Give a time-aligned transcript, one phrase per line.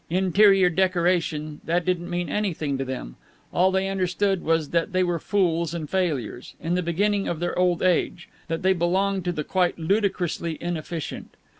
[0.09, 3.17] "Interior decoration" that didn't mean anything to them.
[3.53, 7.39] All that they understood was that they were fools and failures, in the beginning of
[7.39, 11.35] their old age; that they belonged to the quite ludicrously inefficient.